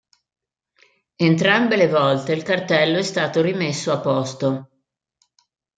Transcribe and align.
Entrambe 1.29 1.75
le 1.75 1.87
volte 1.87 2.33
il 2.33 2.41
cartello 2.41 2.97
è 2.97 3.03
stato 3.03 3.39
rimesso 3.43 3.91
a 3.91 3.99
posto. 3.99 4.69